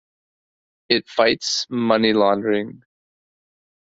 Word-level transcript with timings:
It 0.89 1.07
fights 1.07 1.67
money 1.69 2.13
laundering. 2.13 2.81